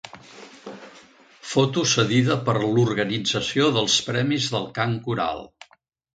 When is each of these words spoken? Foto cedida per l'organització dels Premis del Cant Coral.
Foto 1.49 1.83
cedida 1.91 2.39
per 2.47 2.57
l'organització 2.65 3.69
dels 3.77 4.01
Premis 4.09 4.49
del 4.57 4.67
Cant 4.81 4.99
Coral. 5.07 5.47